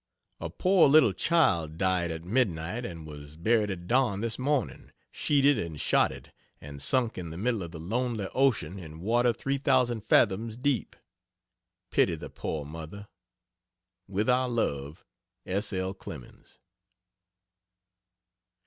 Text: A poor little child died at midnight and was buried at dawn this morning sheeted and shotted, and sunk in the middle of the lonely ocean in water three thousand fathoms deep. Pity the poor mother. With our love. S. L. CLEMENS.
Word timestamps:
A 0.39 0.49
poor 0.49 0.89
little 0.89 1.13
child 1.13 1.77
died 1.77 2.09
at 2.09 2.23
midnight 2.23 2.87
and 2.87 3.05
was 3.05 3.37
buried 3.37 3.69
at 3.69 3.87
dawn 3.87 4.21
this 4.21 4.39
morning 4.39 4.89
sheeted 5.11 5.59
and 5.59 5.79
shotted, 5.79 6.33
and 6.59 6.81
sunk 6.81 7.19
in 7.19 7.29
the 7.29 7.37
middle 7.37 7.61
of 7.61 7.69
the 7.69 7.77
lonely 7.79 8.27
ocean 8.33 8.79
in 8.79 9.01
water 9.01 9.31
three 9.31 9.59
thousand 9.59 10.01
fathoms 10.03 10.57
deep. 10.57 10.95
Pity 11.91 12.15
the 12.15 12.31
poor 12.31 12.65
mother. 12.65 13.09
With 14.07 14.27
our 14.27 14.49
love. 14.49 15.05
S. 15.45 15.71
L. 15.71 15.93
CLEMENS. 15.93 16.57